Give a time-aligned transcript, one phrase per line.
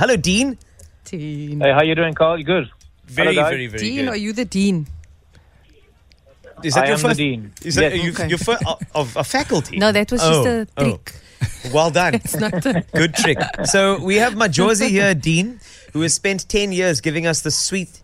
[0.00, 0.56] Hello, Dean.
[1.04, 1.60] Dean.
[1.60, 2.38] Hey, how you doing, Carl?
[2.38, 2.70] You good?
[3.04, 3.50] Very, Hello, guys.
[3.50, 4.08] very, very Dean, good.
[4.08, 4.86] are you the dean?
[6.64, 7.52] Is that I your am the dean.
[7.62, 8.04] Is that Yes.
[8.04, 8.28] you, Okay.
[8.30, 9.76] your first of, of a faculty?
[9.76, 10.84] No, that was just Oh, a oh.
[10.84, 11.12] trick.
[11.70, 12.14] Well done.
[12.24, 12.82] It's not a.
[12.94, 13.36] Good trick.
[13.64, 15.60] So we have Majozi here, Dean,
[15.92, 18.00] who has spent 10 years giving us the sweet,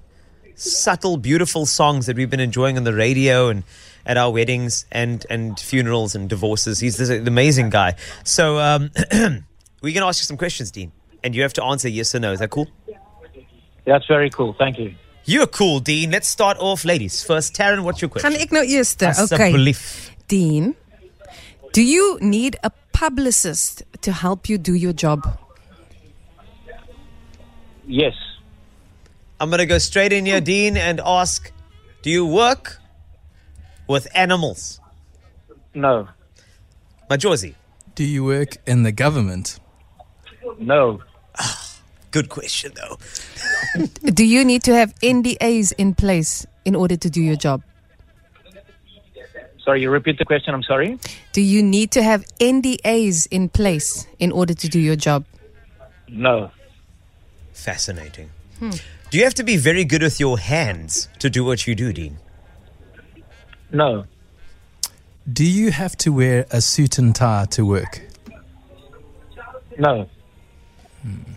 [0.55, 3.63] subtle, beautiful songs that we've been enjoying on the radio and
[4.05, 6.79] at our weddings and, and funerals and divorces.
[6.81, 7.95] He's this, an amazing guy.
[8.23, 10.93] So um, we're going to ask you some questions, Dean,
[11.27, 12.33] and you have to answer yes or no.
[12.33, 12.69] Is that cool?
[13.85, 14.55] That's very cool.
[14.57, 14.95] Thank you.
[15.25, 16.13] You're cool, Dean.
[16.13, 17.25] Let's start off, ladies.
[17.25, 18.31] First, Tarryn, what's your question?
[18.33, 18.95] Gaan ek nou eers?
[18.95, 19.11] Okay.
[19.11, 19.83] Asseblief.
[20.29, 20.77] Dean,
[21.73, 25.27] do you need a publicist to help you do your job?
[27.89, 28.15] Yes.
[29.41, 31.51] I'm going to go straight in here, Dean, and ask
[32.03, 32.79] Do you work
[33.89, 34.81] with animals?
[35.75, 36.09] No.
[37.11, 37.55] Majozi.
[37.97, 39.59] Do you work in the government?
[40.61, 41.03] No.
[42.11, 42.99] Good question, though.
[44.05, 47.63] Do you need to have NDAs in place in order to do your job?
[49.65, 50.55] Sorry, you repeat the question.
[50.55, 50.99] I'm sorry.
[51.33, 55.25] Do you need to have NDAs in place in order to do your job?
[56.09, 56.53] No.
[57.53, 58.31] Fascinating.
[58.61, 58.71] Hmm.
[59.11, 61.93] Do you have to be very good with your hands to do what you do,
[61.93, 62.19] Dean?
[63.73, 64.05] No.
[65.31, 68.03] Do you have to wear a suit and tie to work?
[69.79, 70.09] No.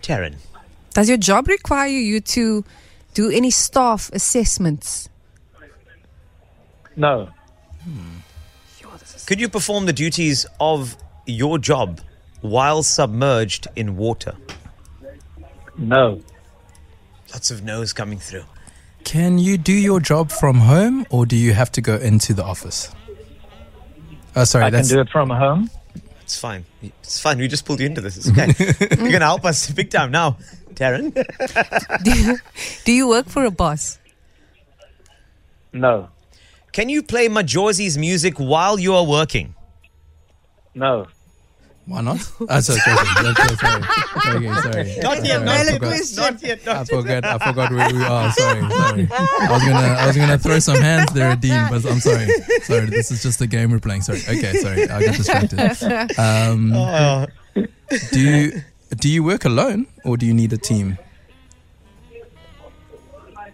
[0.01, 0.35] Tarryn.
[0.93, 2.63] Does your job require you to
[3.13, 5.09] do any staff assessments?
[6.95, 7.29] No.
[7.83, 8.17] Hmm.
[9.25, 12.01] Could you perform the duties of your job
[12.41, 14.33] while submerged in water?
[15.77, 16.21] No.
[17.31, 18.43] Lots of no's coming through.
[19.03, 22.43] Can you do your job from home or do you have to go into the
[22.43, 22.91] office?
[24.35, 25.69] Oh, sorry, I can that's do it from home.
[26.29, 26.63] It's fine.
[26.83, 27.39] It's fine.
[27.39, 28.15] We just pulled you into this.
[28.15, 28.53] It's okay.
[29.01, 30.37] You're going to help us big time now,
[30.75, 31.11] Tarryn.
[32.03, 32.37] do, you,
[32.85, 33.97] do you work for a boss?
[35.73, 36.09] No.
[36.71, 39.55] Can you play Majozi's music while you are working?
[40.75, 41.07] No.
[41.89, 42.19] Why not?
[42.49, 43.83] Ah, sorry, sorry, sorry, sorry, sorry.
[44.61, 44.99] Sorry.
[45.01, 46.15] Not yet, Sorry, not yet, forgot.
[46.17, 46.67] not yet.
[46.67, 47.25] I forgot.
[47.25, 48.31] I forgot where we are.
[48.31, 49.07] Sorry, sorry.
[49.11, 49.87] I was gonna.
[50.01, 52.27] I was gonna throw some hands there at Dean, but I'm sorry.
[52.63, 54.01] Sorry, this is just a game we're playing.
[54.03, 54.19] Sorry.
[54.21, 54.83] Okay, sorry.
[54.89, 56.19] I got distracted.
[56.19, 57.25] Um, Oh,
[58.11, 58.61] do you
[58.95, 60.97] do you work alone or do you need a team?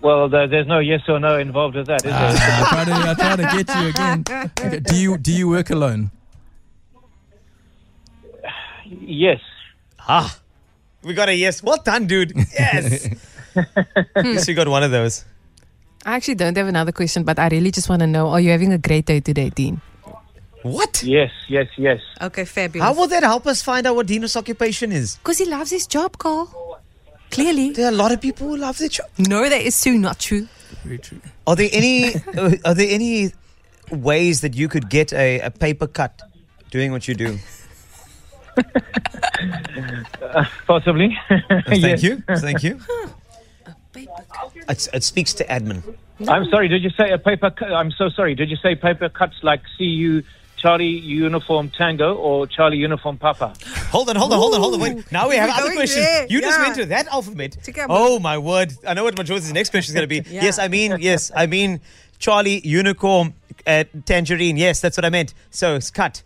[0.01, 2.51] Well, there's no yes or no involved with that, is Ah, there?
[2.51, 3.09] I try to.
[3.09, 4.23] I try to get you again.
[4.59, 6.11] Okay, do you do you work alone?
[8.85, 9.41] Yes.
[9.99, 10.37] ah,
[11.03, 11.61] we got a yes.
[11.63, 12.33] Well done, dude.
[12.35, 13.07] Yes.
[14.15, 15.25] At least we got one of those.
[16.05, 18.51] I actually don't have another question, but I really just want to know are you
[18.51, 19.81] having a great day today, Dean?
[20.61, 21.03] What?
[21.03, 21.31] Yes.
[21.47, 21.67] Yes.
[21.77, 22.01] Yes.
[22.21, 22.85] Okay, fabulous.
[22.85, 25.17] How will that help us find out what Dino's occupation is?
[25.17, 26.81] Because he loves his job, Carl.
[27.31, 27.71] Clearly.
[27.71, 29.07] There are a lot of people who love their job.
[29.17, 30.47] No, that is so not true.
[30.83, 31.21] Very true.
[31.45, 32.15] Are there any?
[32.65, 33.31] are there any
[33.91, 36.21] ways that you could get a, a paper cut
[36.71, 37.37] doing what you do?
[40.67, 41.17] Possibly.
[41.29, 42.03] Thank Yes.
[42.03, 42.23] you.
[42.27, 42.79] Thank you.
[43.95, 45.81] It, it speaks to admin.
[46.27, 46.67] I'm sorry.
[46.67, 47.49] Did you say a paper?
[47.51, 48.35] Cu- I'm so sorry.
[48.35, 50.23] Did you say paper cuts like CU
[50.57, 53.53] Charlie Uniform Tango or Charlie Uniform Papa?
[53.91, 54.79] Hold on, hold on, hold on, hold on.
[54.79, 55.11] Wait.
[55.11, 56.05] Now we have We're other questions.
[56.05, 56.25] there.
[56.29, 57.51] You just went to that alphabet.
[57.63, 57.87] Together.
[57.89, 58.73] Oh my word!
[58.87, 60.29] I know what Majozi's next question is going to be.
[60.35, 60.43] Yeah.
[60.43, 61.79] Yes, I mean yes, I mean
[62.19, 63.33] Charlie Unicorn
[63.67, 64.57] uh, Tangerine.
[64.57, 65.33] Yes, that's what I meant.
[65.49, 66.23] So it's cut.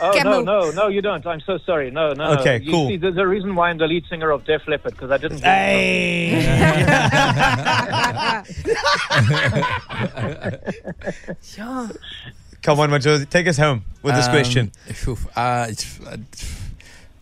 [0.00, 1.26] Oh no, no, no, you don't.
[1.26, 1.90] I'm so sorry.
[1.90, 2.34] No, no.
[2.34, 2.40] no.
[2.40, 2.88] Okay, you cool.
[2.88, 5.40] See, there's a reason why I'm the lead singer of Def Leppard because I didn't.
[5.42, 6.32] Hey.
[11.56, 11.66] Yeah.
[12.62, 14.72] Come on, Majozi, take us home with this Um, question.
[15.06, 15.68] oof, uh,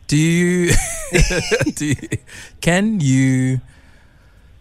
[0.06, 0.72] do you,
[1.74, 1.96] do you
[2.60, 3.60] can you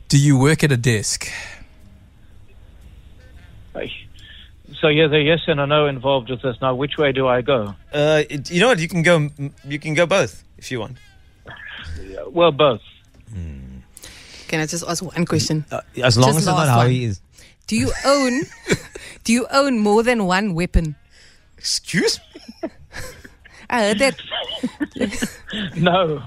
[0.10, 1.30] do you work at a desk?
[4.82, 6.58] So yeah, there's a yes and a no involved with this.
[6.62, 7.76] Now, which way do I go?
[7.92, 8.80] Uh, you know what?
[8.80, 9.30] You can go.
[9.66, 10.98] You can go both if you want.
[12.28, 12.82] Well, both.
[14.48, 15.66] Can I just ask one question?
[15.72, 17.20] Uh, as long Just as it's not how he is.
[17.66, 18.44] Do you own
[19.24, 20.96] do you own more than one weapon?
[21.58, 22.20] Excuse
[22.64, 22.70] me.
[23.70, 24.16] I heard that.
[25.76, 26.22] No.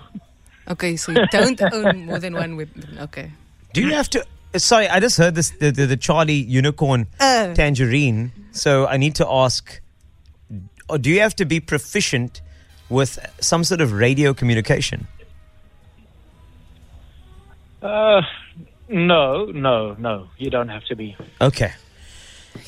[0.69, 2.99] Okay, so you don't own more than one weapon.
[3.01, 3.31] Okay.
[3.73, 4.25] Do you have to?
[4.57, 7.55] Uh, Sorry, I just heard this the, the, the Charlie Unicorn Uh.
[7.55, 8.33] Tangerine.
[8.53, 9.81] So I need to ask:
[10.89, 12.41] or Do you have to be proficient
[12.89, 15.07] with some sort of radio communication?
[17.83, 18.23] Uh,
[18.89, 20.29] no, no, no.
[20.39, 21.17] You don't have to be.
[21.41, 21.73] Okay.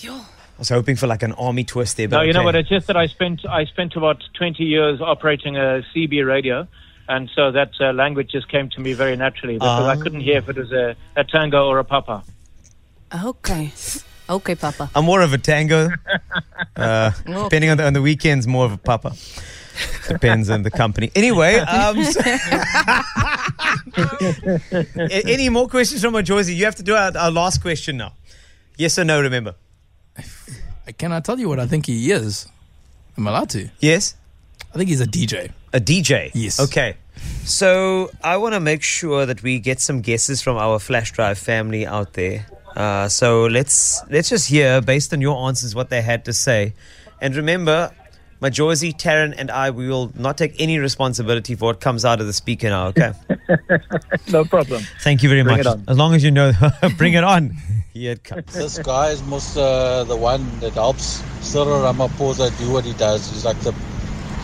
[0.00, 0.14] Yo.
[0.14, 2.56] I was hoping for like an army twist there, but No, you know what?
[2.56, 6.66] It's just that I spent I spent about 20 years operating a CB radio,
[7.08, 10.02] and so that uh, language just came to me very naturally because I Ah.
[10.02, 12.22] couldn't hear if it was a, a tango or a papa.
[13.24, 13.72] Okay.
[14.30, 14.90] Okay, Papa.
[14.94, 15.88] I'm more of a tango.
[16.76, 19.12] Uh, depending on the, on the weekends, more of a papa.
[20.08, 21.10] Depends on the company.
[21.16, 22.20] Anyway, um, so-
[25.10, 26.48] any more questions from my Joyce?
[26.48, 28.12] You have to do our, our last question now.
[28.76, 29.20] Yes or no?
[29.20, 29.54] Remember?
[30.98, 32.46] Can I tell you what I think he is?
[33.16, 33.70] I'm I allowed to?
[33.80, 34.14] Yes.
[34.74, 35.50] I think he's a DJ.
[35.72, 36.30] A DJ.
[36.34, 36.60] Yes.
[36.60, 36.96] Okay.
[37.44, 41.38] So I want to make sure that we get some guesses from our flash drive
[41.38, 42.46] family out there.
[42.76, 46.74] Uh, so let's let's just hear, based on your answers, what they had to say.
[47.20, 47.90] And remember,
[48.40, 52.20] my Majozi, Tarryn, and I, we will not take any responsibility for what comes out
[52.20, 52.88] of the speaker now.
[52.88, 53.12] Okay.
[54.28, 54.82] No problem.
[55.00, 55.66] Thank you very Bring much.
[55.66, 55.84] it on.
[55.88, 56.52] As long as you know,
[56.98, 57.56] bring it on.
[57.94, 58.52] Here it comes.
[58.52, 63.28] This guy is most uh, the one that helps Cyril Ramaphosa do what he does.
[63.30, 63.72] He's like the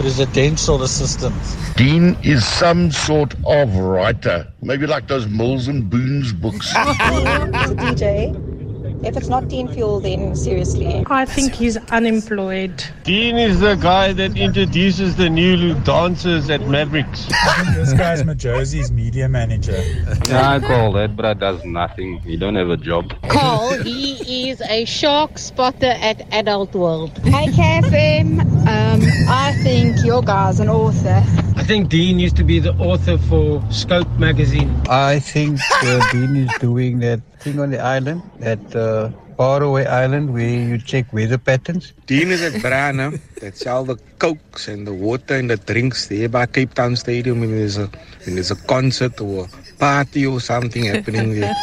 [0.04, 0.34] presidential assistant.
[0.34, 1.74] Dean sort of system?
[1.76, 6.70] Dean is some sort of writer, maybe like those Mills and Boons books.
[6.72, 8.54] He's DJ.
[9.02, 11.04] If it's not Dean Fuel, then seriously.
[11.08, 12.82] I think he's unemployed.
[13.02, 17.26] Dean is the guy that introduces the new dancers at Mavericks.
[17.74, 19.82] This guy's Majozi's media manager.
[20.26, 22.18] Yeah, I call that, but that does nothing.
[22.20, 23.12] He don't have a job.
[23.28, 27.18] Carl, he is a shark spotter at Adult World.
[27.18, 28.53] Hey, KFM.
[28.66, 31.22] Um, I think your guy's an author.
[31.56, 34.74] I think Dean used to be the author for Scope magazine.
[34.88, 40.32] I think uh, Dean is doing that thing on the island, that uh, faraway island
[40.32, 41.92] where you check weather patterns.
[42.06, 46.28] Dean is a brainer that sell the cokes and the water and the drinks there
[46.28, 47.86] by Cape Town Stadium when there's a
[48.24, 51.54] when there's a concert or a party or something happening there.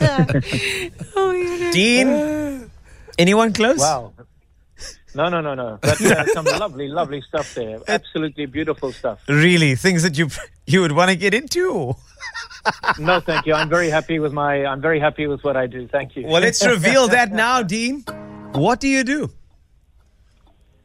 [1.16, 2.70] oh, Dean,
[3.18, 3.78] anyone close?
[3.78, 4.12] Wow.
[5.18, 5.78] No, no, no, no.
[5.82, 7.80] That's uh, some lovely, lovely stuff there.
[7.88, 9.18] Absolutely beautiful stuff.
[9.28, 10.28] Really, things that you
[10.64, 11.96] you would want to get into.
[12.98, 13.54] No, thank you.
[13.54, 14.66] I'm very happy with my.
[14.66, 15.88] I'm very happy with what I do.
[15.88, 16.26] Thank you.
[16.26, 18.04] Well, let's reveal that now, Dean.
[18.52, 19.30] What do you do?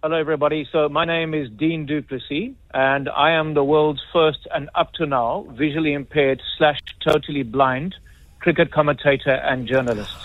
[0.01, 0.65] Hello, everybody.
[0.71, 4.93] So my name is Dean du Plessis, and I am the world's first and up
[4.93, 7.95] to now visually impaired slash totally blind
[8.39, 10.15] cricket commentator and journalist.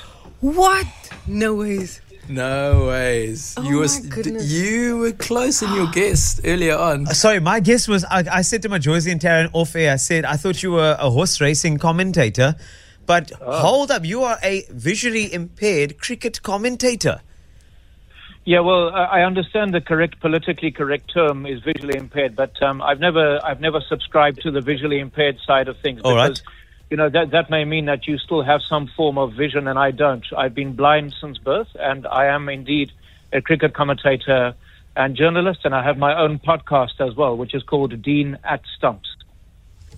[0.40, 0.86] What?
[1.26, 2.00] No ways.
[2.28, 3.54] No ways.
[3.56, 4.50] Oh you my was goodness.
[4.50, 7.06] you were close in your guess earlier on.
[7.06, 9.96] Sorry, my guess was I, I said to my Joyce and Tarryn off air, I
[9.96, 12.56] said, I thought you were a horse racing commentator,
[13.06, 17.22] but hold up, you are a visually impaired cricket commentator.
[18.44, 22.80] Yeah, well, I I understand the correct, politically correct term is visually impaired, but um,
[22.80, 26.40] I've never, I've never subscribed to the visually impaired side of things All right.
[26.88, 29.68] Because, you know, that that may mean that you still have some form of vision,
[29.68, 30.24] and I don't.
[30.36, 32.92] I've been blind since birth, and I am indeed
[33.32, 34.54] a cricket commentator
[34.96, 38.62] and journalist, and I have my own podcast as well, which is called Dean at
[38.76, 39.08] Stumps.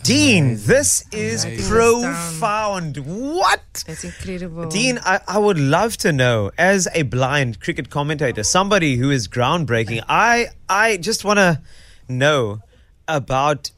[0.03, 1.69] Dean, this is Nice.
[1.69, 2.97] profound.
[2.99, 3.85] What?
[3.87, 4.69] That's incredible.
[4.69, 9.29] Dean, I, I would love to know, as a blind cricket commentator, somebody who is
[9.29, 11.61] groundbreaking, I, I just want to
[12.09, 12.61] know
[13.07, 13.73] about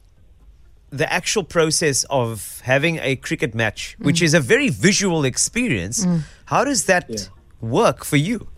[0.93, 6.07] the actual process of having a cricket match, which is a very visual experience.
[6.45, 7.31] How does that
[7.61, 8.49] work for you?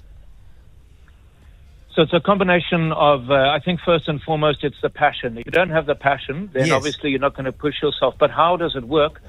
[1.95, 5.39] So it's a combination of, uh, I think, first and foremost, it's the passion.
[5.39, 6.77] If you don't have the passion, then Yes.
[6.77, 8.17] obviously you're not going to push yourself.
[8.19, 9.23] But how does it work?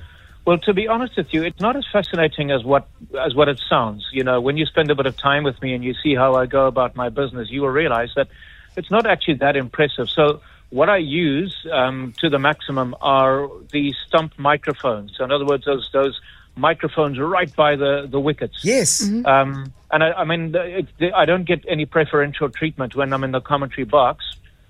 [0.45, 2.87] Well, to be honest with you, it's not as fascinating as what
[3.19, 4.07] as what it sounds.
[4.11, 6.35] You know, when you spend a bit of time with me and you see how
[6.35, 8.27] I go about my business, you will realize that
[8.75, 10.07] it's not actually that impressive.
[10.09, 15.13] So what I use um, to the maximum are the stump microphones.
[15.17, 16.19] So in other words, those those
[16.55, 18.63] microphones right by the the wickets.
[18.63, 19.07] Yes.
[19.25, 23.23] Um, and I, I mean, the- it, I don't get any preferential treatment when I'm
[23.23, 24.25] in the commentary box,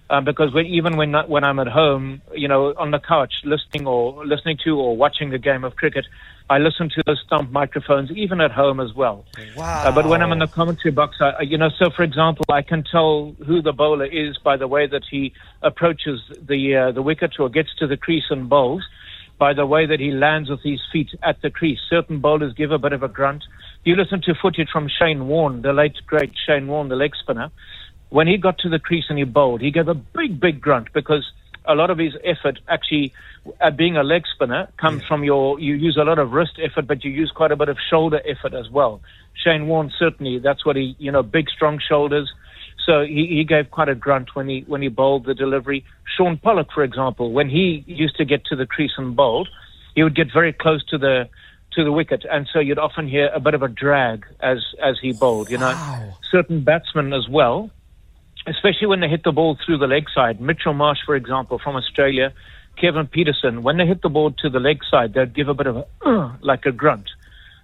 [0.09, 3.87] um, because when, even when when I'm at home, you know, on the couch listening
[3.87, 6.05] or listening to or watching a game of cricket,
[6.49, 9.25] I listen to those stump microphones even at home as well.
[9.57, 9.83] Wow.
[9.85, 12.61] Uh, but when I'm in the commentary box, I- you know, so for example, I
[12.61, 15.33] can tell who the bowler is by the way that he
[15.63, 18.83] approaches the uh, the wicket or gets to the crease and bowls,
[19.39, 21.79] by the way that he lands with his feet at the crease.
[21.89, 23.43] Certain bowlers give a bit of a grunt.
[23.83, 27.49] You listen to footage from Shane Warne, the late great Shane Warne, the leg spinner.
[28.15, 30.93] When he got to the crease and he bowled, he gave a big, big grunt
[30.93, 31.29] because
[31.65, 33.11] a lot of his effort actually,
[33.59, 36.87] at being a leg spinner, comes from your, you use a lot of wrist effort,
[36.87, 39.01] but you use quite a bit of shoulder effort as well.
[39.33, 42.31] Shane Warne, certainly, that's what he, you know, big, strong shoulders.
[42.85, 45.83] So he, he gave quite a grunt when he, when he bowled the delivery.
[46.15, 49.49] Shaun Pollock, for example, when he used to get to the crease and bowled,
[49.93, 51.27] he would get very close to the,
[51.73, 52.23] to the wicket.
[52.31, 55.57] And so you'd often hear a bit of a drag as, as he bowled, you
[55.57, 56.13] know.
[56.31, 57.71] Certain batsmen as well
[58.47, 60.39] especially when they hit the ball through the leg side.
[60.39, 62.33] Mitchell Marsh, for example, from Australia,
[62.79, 65.67] Kevin Pietersen, when they hit the ball to the leg side, they'd give a bit
[65.67, 67.09] of a, uh, like a grunt.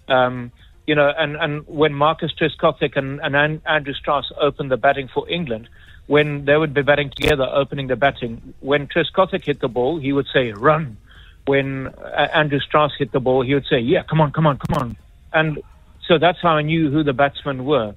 [0.08, 0.52] Um,
[0.88, 5.08] you know, and, and when Marcus Trescothick and, and An- Andrew Strauss opened the batting
[5.14, 5.70] for England,
[6.08, 10.12] when they would be batting together, opening the batting, when Trescothick hit the ball, he
[10.12, 10.98] would say, run.
[11.46, 14.58] When uh, Andrew Strauss hit the ball, he would say, yeah, come on, come on,
[14.58, 14.98] come on.
[15.34, 15.60] And
[16.08, 17.96] so that's how I knew who the batsmen were.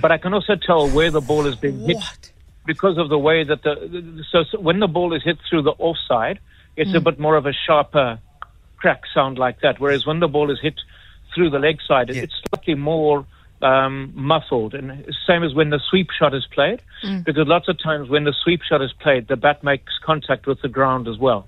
[0.00, 1.96] But I can also tell where the ball has been hit
[2.66, 5.72] because of the way that the so, so when the ball is hit through the
[5.78, 6.38] offside,
[6.76, 8.18] it's a bit more of a sharper
[8.76, 9.80] crack sound like that.
[9.80, 10.74] Whereas when the ball is hit
[11.34, 13.24] through the leg side, it's slightly more
[13.62, 14.74] um, muffled.
[14.74, 17.24] And same as when the sweep shot is played, Mm.
[17.24, 20.60] because lots of times when the sweep shot is played, the bat makes contact with
[20.62, 21.46] the ground as well.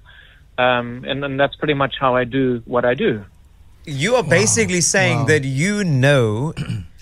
[0.58, 3.24] Um, and, and that's pretty much how I do what I do.
[3.86, 5.24] You are basically saying Wow.
[5.26, 6.52] that you know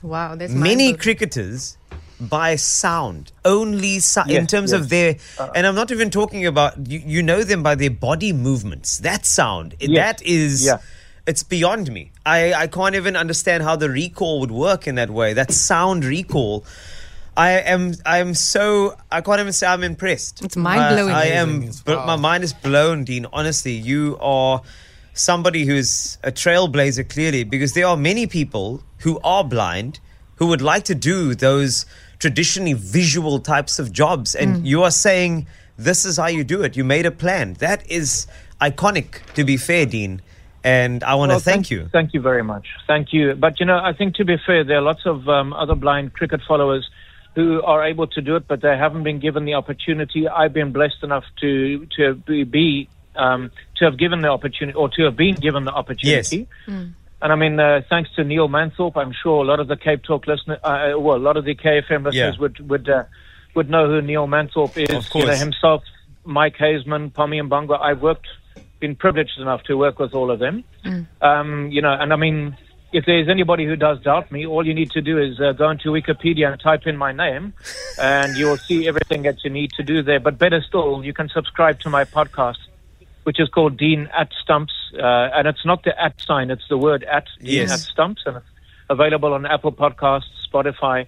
[0.02, 1.76] Wow, that's many cricketers
[2.20, 6.46] by sound only so- in Yes, terms of their Uh, and i'm not even talking
[6.46, 9.90] about you, you know them by their body movements that sound Yes.
[10.18, 10.78] that is Yeah.
[11.26, 15.10] it's beyond me i i can't even understand how the recall would work in that
[15.10, 16.64] way that sound recall
[17.38, 17.92] I am.
[18.06, 18.96] I am so.
[19.12, 20.42] I can't even say I'm impressed.
[20.42, 21.12] It's mind-blowing.
[21.14, 21.50] I, I am.
[21.56, 21.82] Amazing.
[21.84, 23.26] But my mind is blown, Dean.
[23.30, 24.62] Honestly, you are
[25.18, 29.98] somebody who's a trailblazer clearly because there are many people who are blind
[30.36, 31.86] who would like to do those
[32.18, 34.66] traditionally visual types of jobs and Mm.
[34.66, 35.46] you are saying
[35.78, 38.26] this is how you do it you made a plan that is
[38.60, 40.20] iconic to be fair dean
[40.64, 42.66] and i want to Well, thank you Thank you very much.
[42.86, 43.34] Thank you.
[43.34, 46.12] But you know, I think to be fair, there are lots of um, other blind
[46.14, 46.88] cricket followers
[47.36, 50.26] who are able to do it, but they haven't been given the opportunity.
[50.26, 54.88] I've been blessed enough to to be, be um, to have given the opportunity, or
[54.90, 56.46] to have been given the opportunity.
[57.22, 60.02] And I mean, uh, thanks to Neil Manthorpe, I'm sure a lot of the Cape
[60.02, 62.40] Talk listeners, uh, well, a lot of the KFM listeners Yeah.
[62.40, 63.04] would would uh,
[63.54, 64.90] would know who Neil Manthorpe is.
[64.90, 65.40] Of You know, course.
[65.40, 65.82] himself,
[66.24, 67.74] Mike Haysman, Pommy and Bongo.
[67.74, 68.26] I've worked,
[68.80, 70.62] been privileged enough to work with all of them.
[71.22, 72.54] Um, you know, and I mean,
[72.92, 75.70] if there's anybody who does doubt me, all you need to do is uh, go
[75.70, 77.54] into Wikipedia and type in my name,
[78.00, 80.20] and you'll see everything that you need to do there.
[80.20, 82.58] But better still, you can subscribe to my podcast,
[83.26, 86.78] which is called Dean at Stumps, uh, and it's not the at sign; it's the
[86.78, 87.72] word at Dean Yes.
[87.72, 88.46] at Stumps, and it's
[88.88, 91.06] available on Apple Podcasts, Spotify.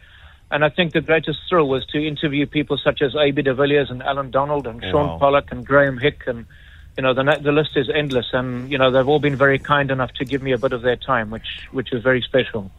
[0.51, 3.43] And I think the greatest thrill was to interview people such as A.B.
[3.43, 5.19] de Villiers and Allan Donald and Shaun Wow.
[5.19, 6.45] Pollock and Graeme Hick and
[6.97, 9.93] you know the the list is endless and you know they've all been very kind
[9.93, 12.73] enough to give me a bit of their time which which is very special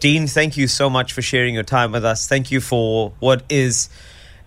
[0.00, 2.26] Dean, thank you so much for sharing your time with us.
[2.26, 3.90] Thank you for what is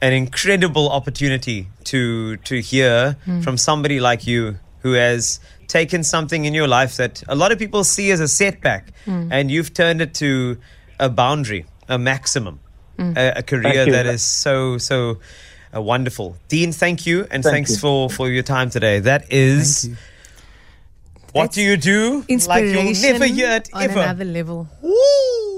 [0.03, 1.59] an incredible opportunity
[1.91, 2.01] to
[2.49, 3.41] to hear Mm.
[3.43, 4.41] from somebody like you
[4.83, 8.27] who has taken something in your life that a lot of people see as a
[8.27, 9.27] setback Mm.
[9.35, 10.57] and you've turned it to
[10.99, 12.59] a boundary, a maximum,
[12.99, 13.17] Mm.
[13.17, 14.97] a, a career that is so so
[15.75, 16.35] uh, wonderful.
[16.49, 17.77] Dean, thank you and Thank thanks you.
[17.83, 18.99] for for your time today.
[19.11, 19.89] That is
[21.37, 21.99] what do you do?
[22.19, 24.01] Like Inspiration you'll never hear it on ever.
[24.01, 24.67] another level.
[24.83, 25.52] Woo!